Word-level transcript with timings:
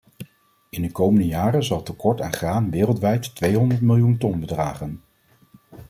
In 0.69 0.81
de 0.81 0.91
komende 0.91 1.27
jaren 1.27 1.63
zal 1.63 1.77
het 1.77 1.85
tekort 1.85 2.21
aan 2.21 2.33
graan 2.33 2.69
wereldwijd 2.71 3.35
tweehonderd 3.35 3.81
miljoen 3.81 4.17
ton 4.17 4.39
bedragen. 4.39 5.01